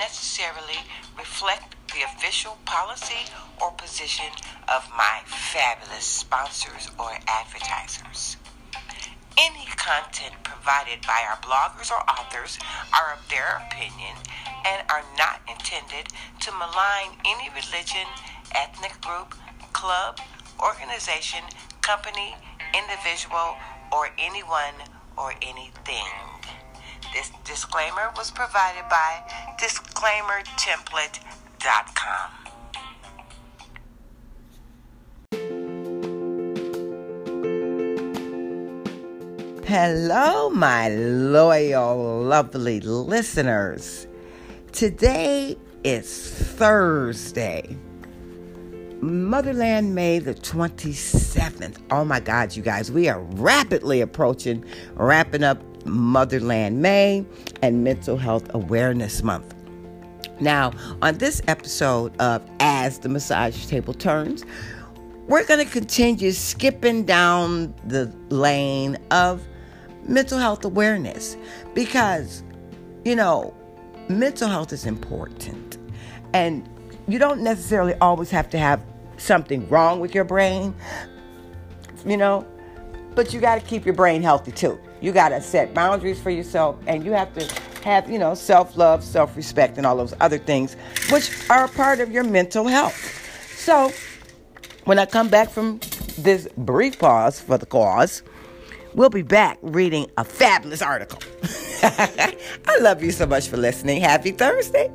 [0.00, 0.80] necessarily
[1.16, 3.28] reflect the official policy
[3.60, 4.32] or position
[4.66, 8.38] of my fabulous sponsors or advertisers.
[9.36, 12.58] Any content provided by our bloggers or authors
[12.92, 14.16] are of their opinion
[14.66, 16.08] and are not intended
[16.40, 18.08] to malign any religion,
[18.54, 19.34] ethnic group,
[19.72, 20.18] club,
[20.60, 21.44] organization,
[21.82, 22.36] company,
[22.72, 23.56] individual,
[23.92, 24.76] or anyone
[25.16, 26.29] or anything.
[27.12, 29.22] This disclaimer was provided by
[29.60, 32.30] disclaimertemplate.com.
[39.66, 44.06] Hello, my loyal, lovely listeners.
[44.70, 47.76] Today is Thursday,
[49.00, 51.78] Motherland May the 27th.
[51.90, 57.24] Oh my God, you guys, we are rapidly approaching wrapping up Motherland May
[57.62, 59.54] and Mental Health Awareness Month.
[60.40, 60.72] Now,
[61.02, 64.44] on this episode of As the Massage Table Turns,
[65.28, 69.46] we're going to continue skipping down the lane of
[70.04, 71.36] mental health awareness
[71.74, 72.42] because,
[73.04, 73.54] you know,
[74.08, 75.78] mental health is important.
[76.32, 76.68] And
[77.06, 78.82] you don't necessarily always have to have
[79.18, 80.74] something wrong with your brain,
[82.06, 82.46] you know,
[83.14, 84.80] but you got to keep your brain healthy too.
[85.00, 88.76] You got to set boundaries for yourself and you have to have, you know, self
[88.76, 90.74] love, self respect, and all those other things,
[91.10, 92.96] which are a part of your mental health.
[93.56, 93.92] So,
[94.84, 95.80] when I come back from
[96.18, 98.22] this brief pause for the cause,
[98.94, 101.20] we'll be back reading a fabulous article.
[101.82, 104.02] I love you so much for listening.
[104.02, 104.90] Happy Thursday.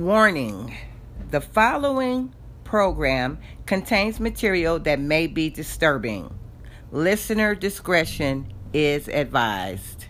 [0.00, 0.74] Warning
[1.30, 2.34] The following
[2.64, 6.32] program contains material that may be disturbing.
[6.90, 10.06] Listener discretion is advised.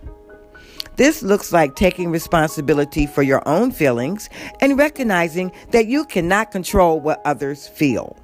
[0.96, 4.29] This looks like taking responsibility for your own feelings
[4.62, 8.16] and recognizing that you cannot control what others feel.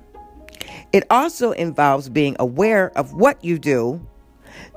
[0.92, 4.00] It also involves being aware of what you do,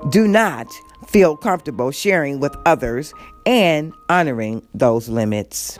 [0.09, 0.67] do not,
[1.07, 3.13] feel comfortable sharing with others
[3.45, 5.79] and honoring those limits.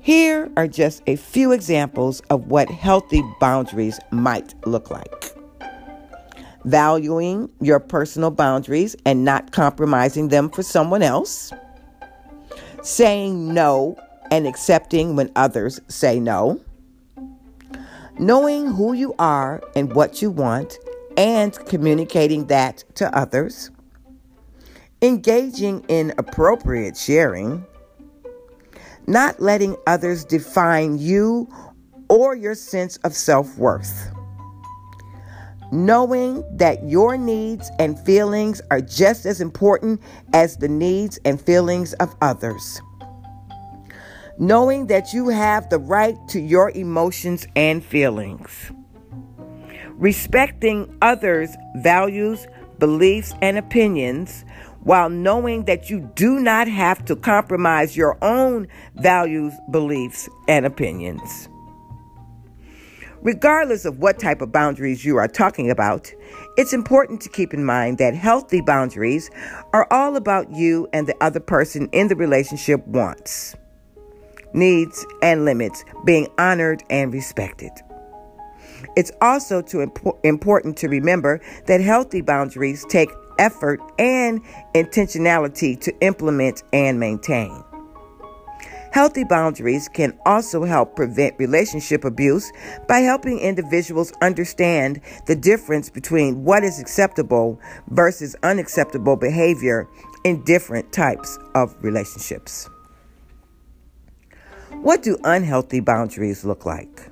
[0.00, 5.34] Here are just a few examples of what healthy boundaries might look like.
[6.64, 11.52] Valuing your personal boundaries and not compromising them for someone else.
[12.82, 13.98] Saying no
[14.30, 16.60] and accepting when others say no.
[18.18, 20.78] Knowing who you are and what you want
[21.18, 23.72] and communicating that to others,
[25.02, 27.66] engaging in appropriate sharing,
[29.08, 31.48] not letting others define you
[32.08, 34.10] or your sense of self worth.
[35.72, 40.00] Knowing that your needs and feelings are just as important
[40.32, 42.80] as the needs and feelings of others.
[44.38, 48.70] Knowing that you have the right to your emotions and feelings
[49.98, 52.46] respecting others' values,
[52.78, 54.44] beliefs, and opinions,
[54.84, 61.48] while knowing that you do not have to compromise your own values, beliefs, and opinions.
[63.20, 66.12] Regardless of what type of boundaries you are talking about,
[66.56, 69.28] it's important to keep in mind that healthy boundaries
[69.72, 73.56] are all about you and the other person in the relationship wants,
[74.54, 77.72] needs, and limits being honored and respected.
[78.96, 84.42] It's also too impo- important to remember that healthy boundaries take effort and
[84.74, 87.64] intentionality to implement and maintain.
[88.90, 92.50] Healthy boundaries can also help prevent relationship abuse
[92.88, 99.86] by helping individuals understand the difference between what is acceptable versus unacceptable behavior
[100.24, 102.68] in different types of relationships.
[104.80, 107.10] What do unhealthy boundaries look like?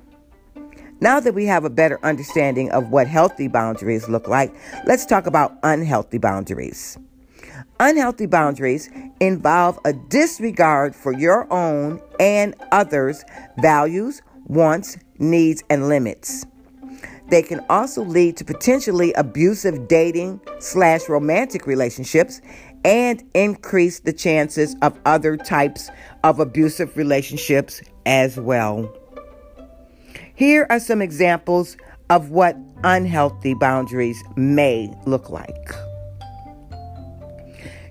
[0.99, 4.53] Now that we have a better understanding of what healthy boundaries look like,
[4.85, 6.97] let's talk about unhealthy boundaries.
[7.79, 8.89] Unhealthy boundaries
[9.19, 13.23] involve a disregard for your own and others'
[13.59, 16.47] values, wants, needs, and limits.
[17.29, 22.41] They can also lead to potentially abusive dating slash romantic relationships
[22.83, 25.91] and increase the chances of other types
[26.23, 28.91] of abusive relationships as well.
[30.37, 31.77] Here are some examples
[32.11, 35.71] of what unhealthy boundaries may look like.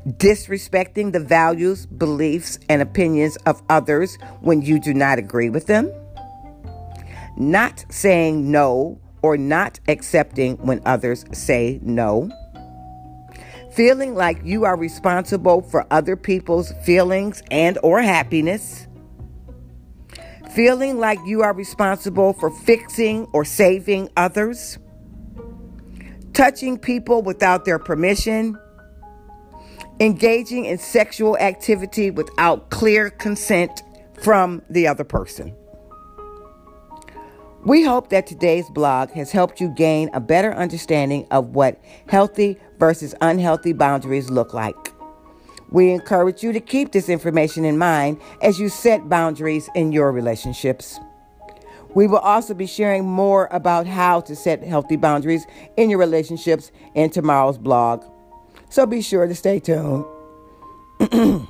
[0.06, 5.90] Disrespecting the values, beliefs, and opinions of others when you do not agree with them,
[7.36, 12.30] not saying no or not accepting when others say no,
[13.72, 18.86] feeling like you are responsible for other people's feelings and or happiness,
[20.56, 24.78] feeling like you are responsible for fixing or saving others,
[26.32, 28.58] touching people without their permission,
[30.00, 33.82] engaging in sexual activity without clear consent
[34.22, 35.54] from the other person.
[37.66, 42.58] We hope that today's blog has helped you gain a better understanding of what healthy
[42.78, 44.95] versus unhealthy boundaries look like.
[45.70, 50.12] We encourage you to keep this information in mind as you set boundaries in your
[50.12, 51.00] relationships.
[51.94, 55.46] We will also be sharing more about how to set healthy boundaries
[55.76, 58.04] in your relationships in tomorrow's blog.
[58.68, 60.04] So be sure to stay tuned.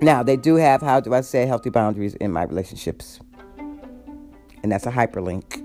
[0.00, 3.20] now, they do have how do I Set healthy boundaries in my relationships.
[4.62, 5.64] And that's a hyperlink.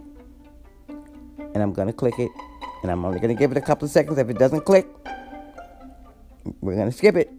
[0.88, 2.32] And I'm going to click it.
[2.84, 4.18] And I'm only going to give it a couple of seconds.
[4.18, 4.88] If it doesn't click,
[6.62, 7.37] we're going to skip it.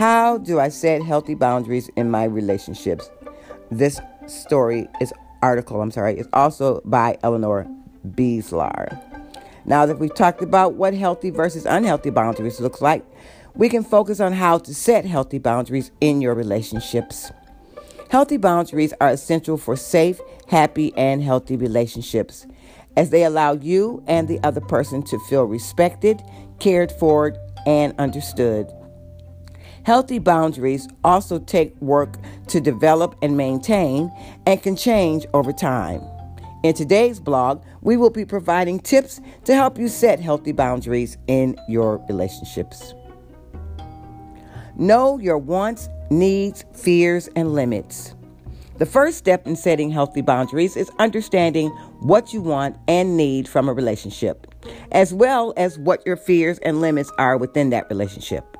[0.00, 3.10] How do I set healthy boundaries in my relationships?
[3.70, 5.12] This story is
[5.42, 7.66] article, I'm sorry, is also by Eleanor
[8.08, 8.98] Beaslar.
[9.66, 13.04] Now that we've talked about what healthy versus unhealthy boundaries looks like,
[13.54, 17.30] we can focus on how to set healthy boundaries in your relationships.
[18.08, 20.18] Healthy boundaries are essential for safe,
[20.48, 22.46] happy, and healthy relationships
[22.96, 26.22] as they allow you and the other person to feel respected,
[26.58, 27.36] cared for,
[27.66, 28.66] and understood.
[29.84, 32.16] Healthy boundaries also take work
[32.48, 34.12] to develop and maintain
[34.46, 36.02] and can change over time.
[36.62, 41.56] In today's blog, we will be providing tips to help you set healthy boundaries in
[41.68, 42.92] your relationships.
[44.76, 48.14] Know your wants, needs, fears, and limits.
[48.76, 51.68] The first step in setting healthy boundaries is understanding
[52.00, 54.46] what you want and need from a relationship,
[54.92, 58.56] as well as what your fears and limits are within that relationship.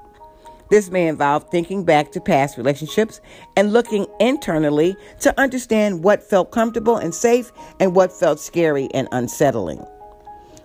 [0.71, 3.21] This may involve thinking back to past relationships
[3.57, 9.09] and looking internally to understand what felt comfortable and safe and what felt scary and
[9.11, 9.85] unsettling.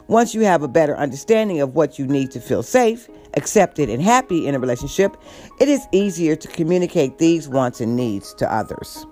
[0.07, 4.03] Once you have a better understanding of what you need to feel safe, accepted, and
[4.03, 5.17] happy in a relationship,
[5.59, 9.07] it is easier to communicate these wants and needs to others.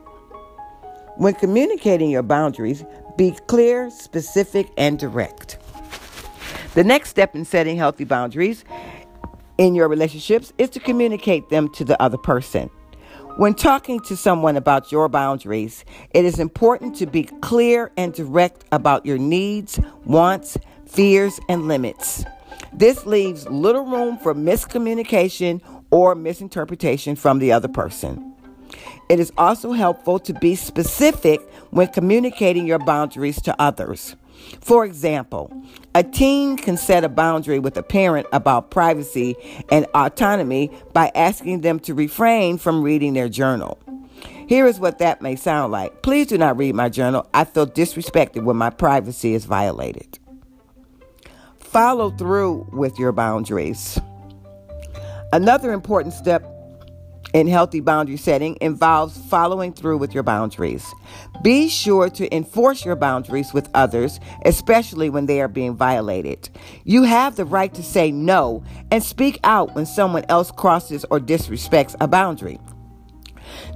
[1.18, 2.86] When communicating your boundaries,
[3.18, 5.58] be clear, specific, and direct.
[6.76, 8.64] The next step in setting healthy boundaries
[9.64, 12.70] in your relationships is to communicate them to the other person.
[13.38, 18.66] When talking to someone about your boundaries, it is important to be clear and direct
[18.74, 22.26] about your needs, wants, fears, and limits.
[22.74, 28.36] This leaves little room for miscommunication or misinterpretation from the other person.
[29.08, 31.40] It is also helpful to be specific
[31.70, 34.18] when communicating your boundaries to others.
[34.62, 35.52] For example,
[35.96, 39.36] a teen can set a boundary with a parent about privacy
[39.70, 43.80] and autonomy by asking them to refrain from reading their journal.
[44.48, 46.02] Here is what that may sound like.
[46.02, 47.28] Please do not read my journal.
[47.34, 50.20] I feel disrespected when my privacy is violated.
[51.58, 54.00] Follow through with your boundaries.
[55.32, 56.46] Another important step
[57.34, 60.94] in healthy boundary setting involves following through with your boundaries.
[61.42, 66.50] Be sure to enforce your boundaries with others, especially when they are being violated.
[66.84, 71.20] You have the right to say no and speak out when someone else crosses or
[71.20, 72.60] disrespects a boundary.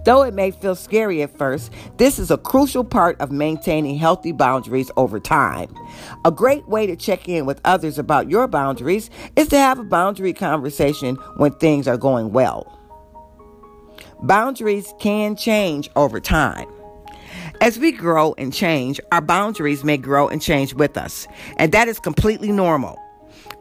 [0.05, 4.31] Though it may feel scary at first, this is a crucial part of maintaining healthy
[4.31, 5.73] boundaries over time.
[6.23, 9.83] A great way to check in with others about your boundaries is to have a
[9.83, 12.76] boundary conversation when things are going well.
[14.21, 16.67] Boundaries can change over time.
[17.61, 21.87] As we grow and change, our boundaries may grow and change with us, and that
[21.87, 22.99] is completely normal.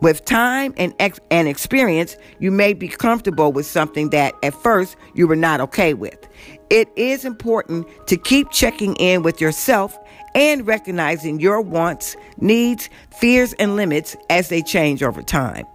[0.00, 4.96] With time and, ex- and experience, you may be comfortable with something that at first
[5.14, 6.26] you were not okay with.
[6.68, 9.96] It is important to keep checking in with yourself
[10.34, 15.66] and recognizing your wants, needs, fears, and limits as they change over time.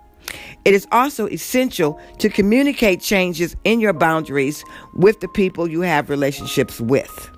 [0.65, 6.09] It is also essential to communicate changes in your boundaries with the people you have
[6.09, 7.31] relationships with.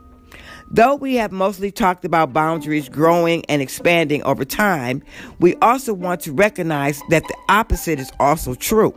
[0.69, 5.03] Though we have mostly talked about boundaries growing and expanding over time,
[5.39, 8.95] we also want to recognize that the opposite is also true.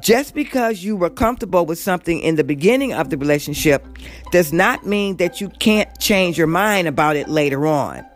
[0.00, 3.84] Just because you were comfortable with something in the beginning of the relationship
[4.30, 8.06] does not mean that you can't change your mind about it later on.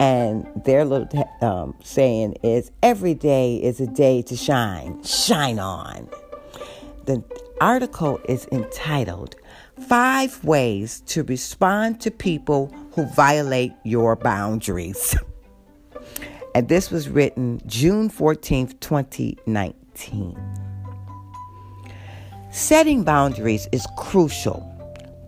[0.00, 6.08] And their little um, saying is every day is a day to shine, shine on.
[7.04, 7.22] The
[7.60, 9.36] article is entitled
[9.88, 15.14] Five Ways to Respond to People Who Violate Your Boundaries.
[16.54, 20.63] And this was written June 14th, 2019.
[22.54, 24.60] Setting boundaries is crucial,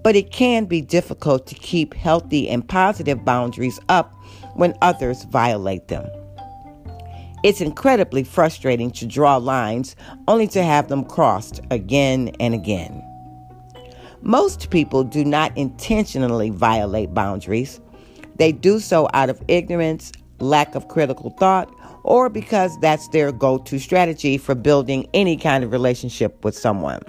[0.05, 4.15] but it can be difficult to keep healthy and positive boundaries up
[4.55, 6.09] when others violate them.
[7.43, 9.97] It's incredibly frustrating to draw lines
[10.29, 13.03] only to have them crossed again and again.
[14.23, 17.81] Most people do not intentionally violate boundaries.
[18.37, 21.76] They do so out of ignorance, lack of critical thought,
[22.07, 27.03] or because that's their go to strategy for building any kind of relationship with someone.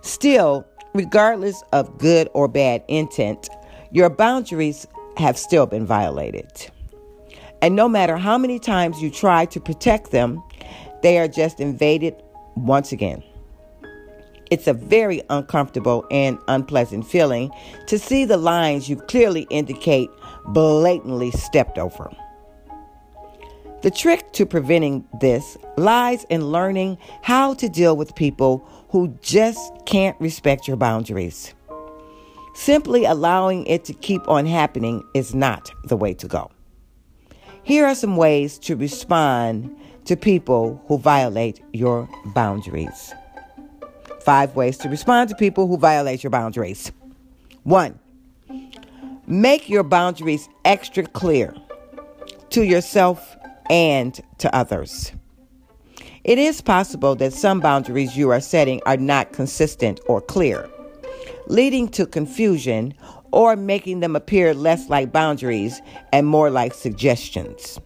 [0.00, 3.48] Still, regardless of good or bad intent,
[3.92, 4.86] your boundaries
[5.16, 6.70] have still been violated.
[7.62, 10.42] And no matter how many times you try to protect them,
[11.02, 12.14] they are just invaded
[12.56, 13.22] once again.
[14.50, 17.50] It's a very uncomfortable and unpleasant feeling
[17.86, 20.10] to see the lines you clearly indicate
[20.46, 22.10] blatantly stepped over.
[23.82, 28.58] The trick to preventing this lies in learning how to deal with people
[28.90, 31.54] who just can't respect your boundaries.
[32.54, 36.50] Simply allowing it to keep on happening is not the way to go.
[37.62, 43.14] Here are some ways to respond to people who violate your boundaries.
[44.20, 46.92] Five ways to respond to people who violate your boundaries.
[47.62, 47.98] One,
[49.26, 51.54] make your boundaries extra clear
[52.50, 53.36] to yourself
[53.70, 55.12] and to others.
[56.24, 60.68] It is possible that some boundaries you are setting are not consistent or clear,
[61.46, 62.92] leading to confusion
[63.32, 65.80] or making them appear less like boundaries
[66.12, 67.80] and more like suggestions.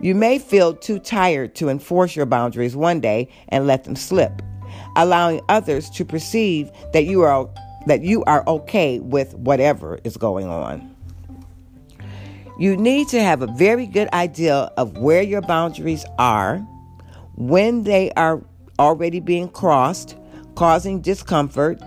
[0.00, 4.42] You may feel too tired to enforce your boundaries one day and let them slip,
[4.96, 7.48] allowing others to perceive that you are
[7.86, 10.94] that you are okay with whatever is going on.
[12.58, 16.58] You need to have a very good idea of where your boundaries are,
[17.36, 18.42] when they are
[18.80, 20.16] already being crossed,
[20.56, 21.80] causing discomfort,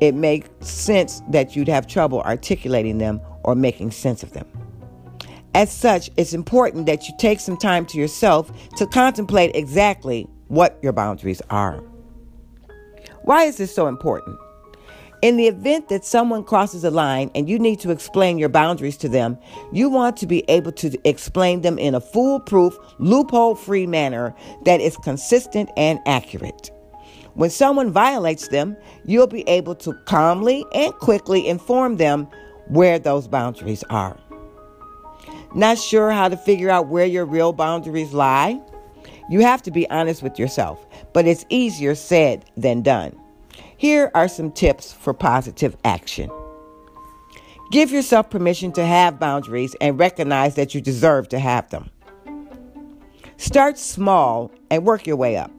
[0.00, 4.46] it makes sense that you'd have trouble articulating them or making sense of them.
[5.52, 10.78] As such, it's important that you take some time to yourself to contemplate exactly what
[10.80, 11.82] your boundaries are.
[13.22, 14.38] Why is this so important?
[15.22, 18.98] In the event that someone crosses a line and you need to explain your boundaries
[18.98, 19.38] to them,
[19.72, 24.34] you want to be able to explain them in a foolproof, loophole free manner
[24.66, 26.70] that is consistent and accurate.
[27.32, 32.28] When someone violates them, you'll be able to calmly and quickly inform them
[32.68, 34.18] where those boundaries are.
[35.54, 38.60] Not sure how to figure out where your real boundaries lie?
[39.30, 43.18] You have to be honest with yourself, but it's easier said than done.
[43.78, 46.30] Here are some tips for positive action.
[47.70, 51.90] Give yourself permission to have boundaries and recognize that you deserve to have them.
[53.36, 55.52] Start small and work your way up.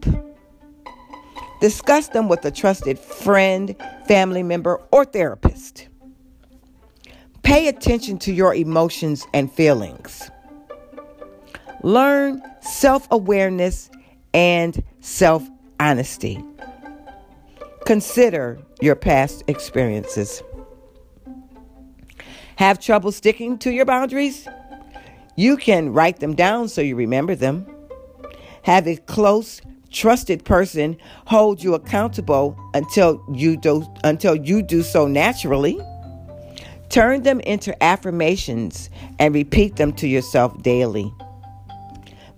[1.62, 3.76] Discuss them with a trusted friend,
[4.08, 5.88] family member, or therapist.
[7.44, 10.30] Pay attention to your emotions and feelings.
[11.84, 13.90] Learn self awareness
[14.34, 15.48] and self
[15.80, 16.44] honesty.
[17.88, 20.44] Consider your past experiences.
[22.58, 24.46] Have trouble sticking to your boundaries?
[25.38, 27.66] You can write them down so you remember them.
[28.64, 35.08] Have a close, trusted person hold you accountable until you do until you do so
[35.08, 35.80] naturally.
[36.90, 41.10] Turn them into affirmations and repeat them to yourself daily.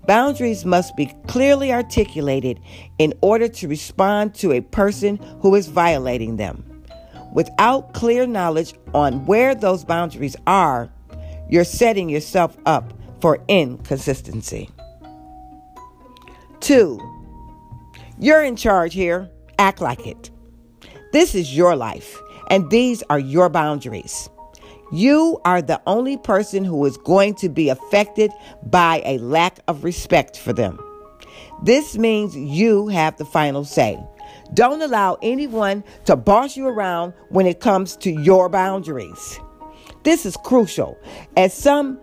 [0.10, 2.60] Boundaries must be clearly articulated
[2.98, 6.84] in order to respond to a person who is violating them.
[7.32, 10.90] Without clear knowledge on where those boundaries are,
[11.48, 14.68] you're setting yourself up for inconsistency.
[16.60, 17.00] Two,
[18.18, 19.30] you're in charge here.
[19.60, 20.32] Act like it.
[21.14, 24.28] This is your life, and these are your boundaries.
[24.92, 28.32] You are the only person who is going to be affected
[28.64, 30.80] by a lack of respect for them.
[31.64, 34.00] This means you have the final say.
[34.54, 39.40] Don't allow anyone to boss you around when it comes to your boundaries.
[40.04, 40.98] This is crucial,
[41.38, 42.00] as some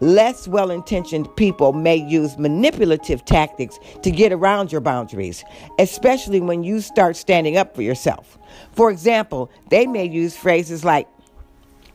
[0.00, 5.44] less well intentioned people may use manipulative tactics to get around your boundaries,
[5.78, 8.38] especially when you start standing up for yourself.
[8.72, 11.06] For example, they may use phrases like,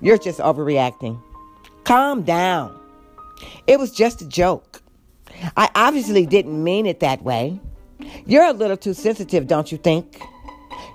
[0.02, 1.22] you're just overreacting.
[1.84, 2.80] Calm down.
[3.68, 4.82] It was just a joke.
[5.56, 7.60] I obviously didn't mean it that way.
[8.26, 10.22] You're a little too sensitive, don't you think?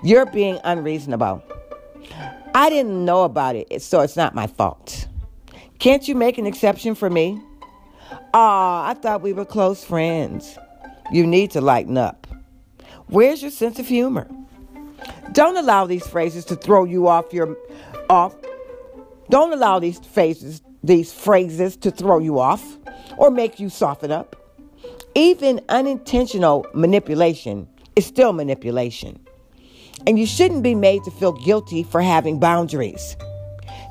[0.02, 1.42] You're being unreasonable.
[2.54, 5.08] I didn't know about it, so it's not my fault.
[5.78, 7.40] Can't you make an exception for me?
[8.32, 10.58] Aw, I thought we were close friends.
[11.10, 12.26] You need to lighten up.
[13.08, 14.28] Where's your sense of humor?
[15.32, 17.56] Don't allow these phrases to throw you off your
[18.08, 18.34] off
[19.30, 22.78] don't allow these phrases, these phrases to throw you off
[23.16, 24.36] or make you soften up.
[25.14, 29.18] Even unintentional manipulation is still manipulation.
[30.06, 33.16] And you shouldn't be made to feel guilty for having boundaries.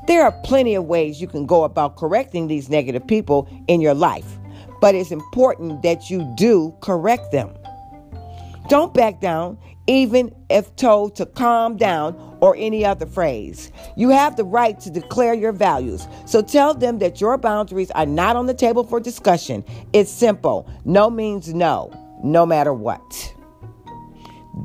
[0.06, 3.94] There are plenty of ways you can go about correcting these negative people in your
[3.94, 4.38] life,
[4.80, 7.50] but it's important that you do correct them.
[8.68, 13.72] Don't back down even if told to calm down or any other phrase.
[13.96, 16.06] You have the right to declare your values.
[16.26, 19.64] So tell them that your boundaries are not on the table for discussion.
[19.94, 20.68] It's simple.
[20.84, 21.90] No means no,
[22.22, 23.34] no matter what.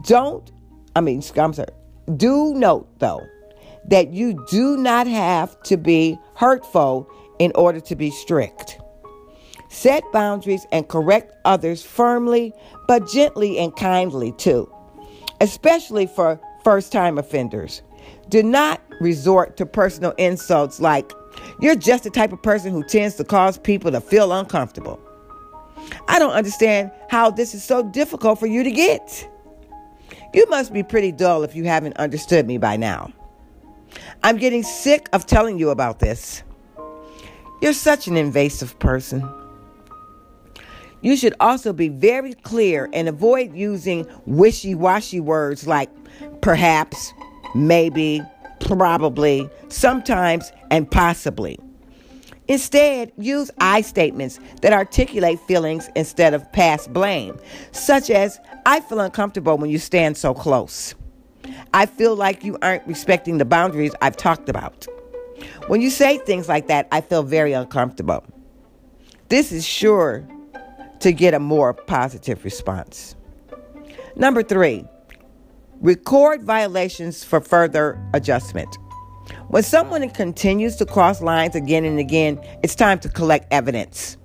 [0.01, 0.51] Don't,
[0.93, 1.69] I mean, I'm sorry.
[2.17, 3.25] Do note though
[3.85, 8.77] that you do not have to be hurtful in order to be strict.
[9.69, 12.51] Set boundaries and correct others firmly,
[12.89, 14.69] but gently and kindly too
[15.41, 17.81] especially for first time offenders.
[18.29, 21.11] Do not resort to personal insults like,
[21.61, 24.99] you're just the type of person who tends to cause people to feel uncomfortable.
[26.07, 29.27] I don't understand how this is so difficult for you to get.
[30.33, 33.11] You must be pretty dull if you haven't understood me by now.
[34.23, 36.43] I'm getting sick of telling you about this.
[37.61, 39.27] You're such an invasive person.
[41.01, 45.89] You should also be very clear and avoid using wishy washy words like
[46.41, 47.13] perhaps,
[47.55, 48.21] maybe,
[48.59, 51.57] probably, sometimes, and possibly.
[52.49, 57.39] Instead, use I statements that articulate feelings instead of pass blame,
[57.71, 60.95] such as, I feel uncomfortable when you stand so close.
[61.73, 64.87] I feel like you aren't respecting the boundaries I've talked about.
[65.67, 68.25] When you say things like that, I feel very uncomfortable.
[69.29, 70.27] This is sure
[70.99, 73.15] to get a more positive response.
[74.15, 74.85] Number three,
[75.81, 78.77] Record violations for further adjustment.
[79.47, 84.17] When someone continues to cross lines again and again, it's time to collect evidence.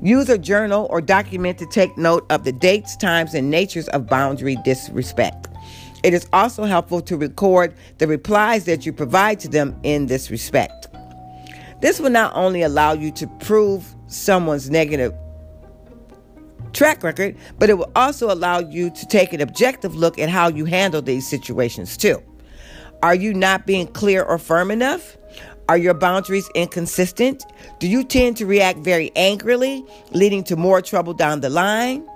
[0.00, 4.06] Use a journal or document to take note of the dates, times, and natures of
[4.06, 5.48] boundary disrespect.
[6.02, 10.30] It is also helpful to record the replies that you provide to them in this
[10.30, 10.88] respect.
[11.82, 15.12] This will not only allow you to prove someone's negative
[16.72, 20.48] track record, but it will also allow you to take an objective look at how
[20.48, 22.22] you handle these situations too.
[23.02, 25.16] Are you not being clear or firm enough?
[25.68, 27.44] Are your boundaries inconsistent?
[27.78, 32.06] Do you tend to react very angrily, leading to more trouble down the line?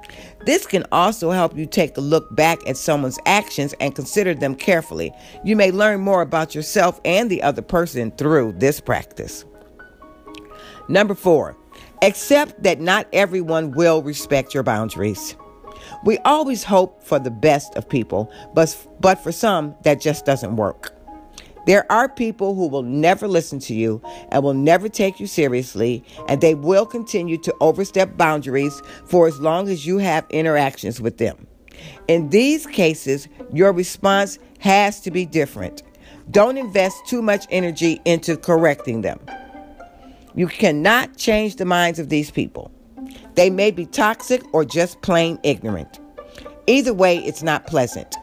[0.45, 4.55] This can also help you take a look back at someone's actions and consider them
[4.55, 5.13] carefully.
[5.45, 9.45] You may learn more about yourself and the other person through this practice.
[10.89, 11.57] Number four,
[12.03, 15.37] accept that not everyone will respect your boundaries.
[16.05, 20.57] We always hope for the best of people, but, but for some, that just doesn't
[20.57, 20.93] work.
[21.67, 26.05] There are people who will never listen to you and will never take you seriously,
[26.29, 31.19] and they will continue to overstep boundaries for as long as you have interactions with
[31.19, 31.49] them.
[32.07, 35.83] In these cases, your response has to be different.
[36.31, 39.19] Don't invest too much energy into correcting them.
[40.37, 42.71] You cannot change the minds of these people.
[43.35, 45.99] They may be toxic or just plain ignorant.
[46.67, 48.15] Either way, it's not pleasant.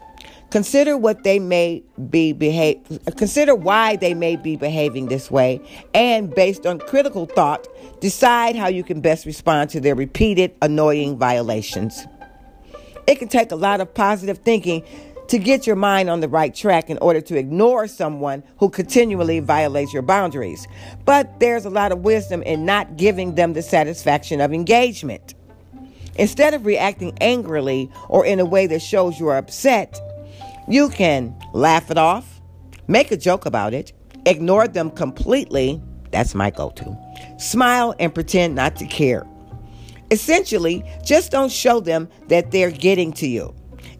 [0.50, 2.78] Consider what they may be behave
[3.16, 5.60] consider why they may be behaving this way
[5.94, 7.66] and based on critical thought,
[8.00, 12.06] decide how you can best respond to their repeated annoying violations.
[13.08, 14.84] It can take a lot of positive thinking
[15.28, 19.40] to get your mind on the right track in order to ignore someone who continually
[19.40, 20.66] violates your boundaries.
[21.04, 25.34] But there's a lot of wisdom in not giving them the satisfaction of engagement.
[26.16, 29.98] Instead of reacting angrily or in a way that shows you are upset,
[30.68, 32.40] you can laugh it off,
[32.86, 33.92] make a joke about it,
[34.26, 35.82] ignore them completely.
[36.10, 36.96] That's my go to.
[37.38, 39.26] Smile and pretend not to care.
[40.10, 43.54] Essentially, just don't show them that they're getting to you.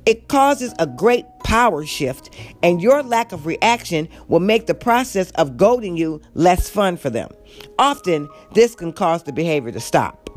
[0.07, 2.31] It causes a great power shift,
[2.63, 7.09] and your lack of reaction will make the process of goading you less fun for
[7.09, 7.31] them.
[7.79, 10.29] Often, this can cause the behavior to stop.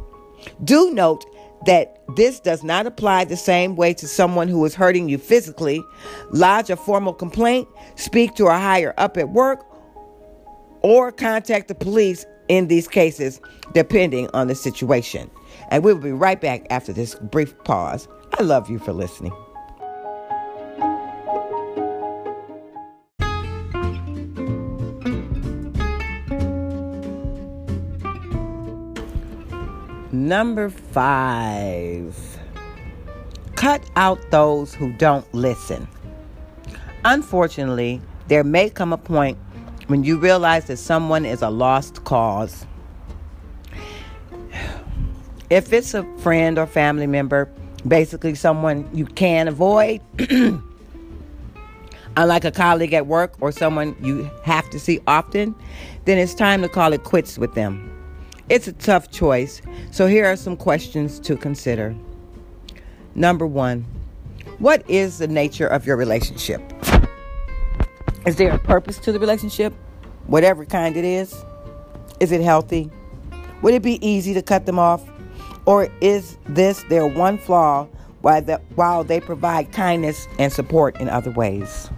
[0.64, 1.26] Do note
[1.66, 5.84] that this does not apply the same way to someone who is hurting you physically.
[6.32, 9.66] Lodge a formal complaint, speak to a higher up at work,
[10.82, 13.42] or contact the police in these cases,
[13.74, 15.30] depending on the situation.
[15.70, 18.08] And we will be right back after this brief pause.
[18.40, 19.34] I love you for listening.
[30.28, 32.14] Number five,
[33.56, 35.88] cut out those who don't listen.
[37.06, 39.38] Unfortunately, there may come a point
[39.88, 42.66] when you realize that someone is a lost cause.
[45.50, 47.50] If it's a friend or family member,
[47.88, 50.02] basically someone you can avoid,
[52.18, 55.56] unlike a colleague at work or someone you have to see often,
[56.04, 57.97] then it's time to call it quits with them.
[58.50, 61.94] It's a tough choice, so here are some questions to consider.
[63.14, 63.86] Number one,
[64.60, 66.62] what is the nature of your relationship?
[68.26, 69.74] Is there a purpose to the relationship,
[70.28, 71.36] whatever kind it is?
[72.22, 72.90] Is it healthy?
[73.64, 75.04] Would it be easy to cut them off?
[75.66, 77.90] Or is this their one flaw
[78.22, 81.90] while, the, while they provide kindness and support in other ways?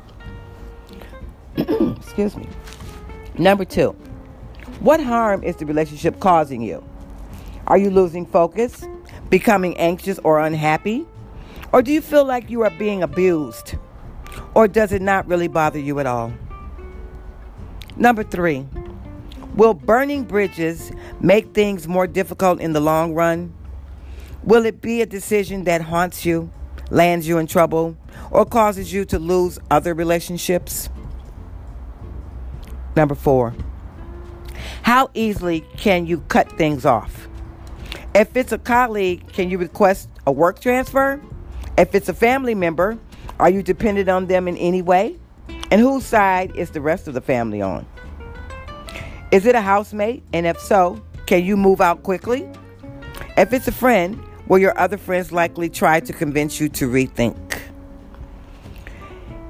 [1.57, 2.47] Excuse me.
[3.37, 3.95] Number two,
[4.79, 6.83] what harm is the relationship causing you?
[7.67, 8.85] Are you losing focus,
[9.29, 11.05] becoming anxious or unhappy?
[11.71, 13.75] Or do you feel like you are being abused?
[14.55, 16.33] Or does it not really bother you at all?
[17.95, 18.65] Number three,
[19.55, 23.53] will burning bridges make things more difficult in the long run?
[24.43, 26.49] Will it be a decision that haunts you,
[26.89, 27.97] lands you in trouble,
[28.31, 30.89] or causes you to lose other relationships?
[32.95, 33.53] Number four,
[34.89, 37.27] how easily can you cut things off?
[38.15, 41.21] If it's a colleague, can you request a work transfer?
[41.77, 42.97] If it's a family member,
[43.39, 45.15] are you dependent on them in any way?
[45.69, 47.85] And whose side is the rest of the family on?
[49.31, 50.23] Is it a housemate?
[50.33, 52.49] And if so, can you move out quickly?
[53.37, 57.59] If it's a friend, will your other friends likely try to convince you to rethink?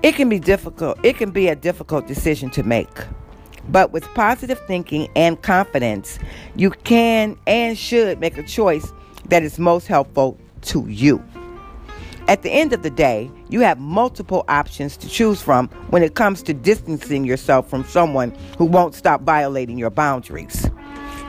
[0.03, 0.99] It can be difficult.
[1.01, 2.89] It can be a difficult decision to make.
[3.71, 6.19] But with positive thinking and confidence,
[6.55, 8.91] you can and should make a choice
[9.29, 11.23] that is most helpful to you.
[12.27, 16.13] At the end of the day, you have multiple options to choose from when it
[16.13, 20.69] comes to distancing yourself from someone who won't stop violating your boundaries.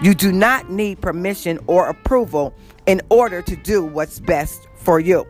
[0.03, 2.55] You do not need permission or approval
[2.87, 5.27] in order to do what's best for you.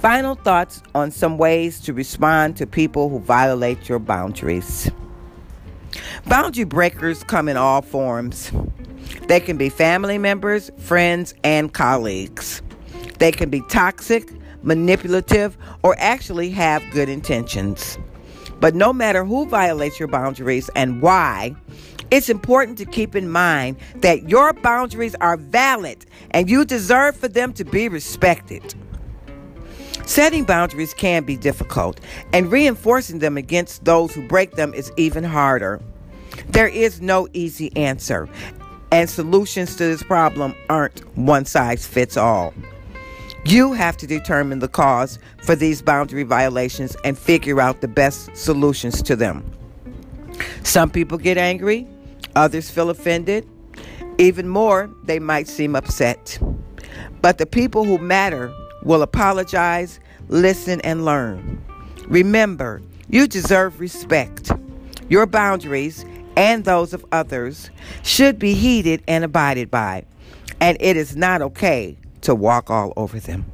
[0.00, 4.90] Final thoughts on some ways to respond to people who violate your boundaries.
[6.26, 8.50] Boundary breakers come in all forms.
[9.28, 12.62] They can be family members, friends, and colleagues.
[13.18, 14.32] They can be toxic,
[14.62, 17.98] manipulative, or actually have good intentions.
[18.58, 21.54] But no matter who violates your boundaries and why,
[22.10, 27.28] it's important to keep in mind that your boundaries are valid and you deserve for
[27.28, 28.74] them to be respected.
[30.06, 32.00] Setting boundaries can be difficult,
[32.32, 35.80] and reinforcing them against those who break them is even harder.
[36.48, 38.28] There is no easy answer,
[38.90, 42.52] and solutions to this problem aren't one size fits all.
[43.44, 48.36] You have to determine the cause for these boundary violations and figure out the best
[48.36, 49.50] solutions to them.
[50.62, 51.86] Some people get angry,
[52.36, 53.48] others feel offended.
[54.18, 56.38] Even more, they might seem upset.
[57.22, 61.62] But the people who matter will apologize, listen, and learn.
[62.08, 64.50] Remember, you deserve respect.
[65.08, 66.04] Your boundaries
[66.36, 67.70] and those of others
[68.02, 70.04] should be heeded and abided by,
[70.60, 73.44] and it is not okay to walk all over them.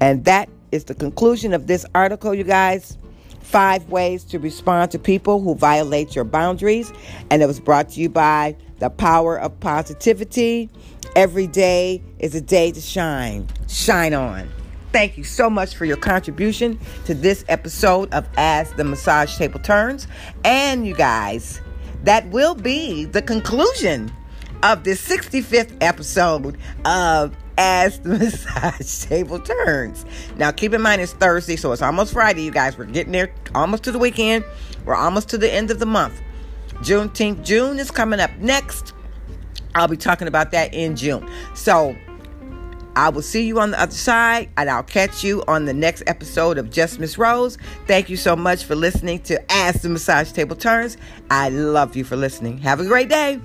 [0.00, 2.98] And that is the conclusion of this article, you guys.
[3.48, 6.92] Five ways to respond to people who violate your boundaries.
[7.30, 10.68] And it was brought to you by the power of positivity.
[11.16, 13.48] Every day is a day to shine.
[13.66, 14.50] Shine on.
[14.92, 19.60] Thank you so much for your contribution to this episode of As the Massage Table
[19.60, 20.06] Turns.
[20.44, 21.62] And you guys,
[22.04, 24.12] that will be the conclusion
[24.62, 30.06] of this 65th episode of As the Massage Table Turns.
[30.36, 32.78] Now, keep in mind it's Thursday, so it's almost Friday, you guys.
[32.78, 34.44] We're getting there almost to the weekend.
[34.84, 36.22] We're almost to the end of the month.
[36.76, 38.94] Juneteenth, June is coming up next.
[39.74, 41.28] I'll be talking about that in June.
[41.54, 41.96] So,
[42.96, 46.02] I will see you on the other side, and I'll catch you on the next
[46.06, 47.58] episode of Just Miss Rose.
[47.86, 50.96] Thank you so much for listening to As the Massage Table Turns.
[51.30, 52.58] I love you for listening.
[52.58, 53.40] Have a great day.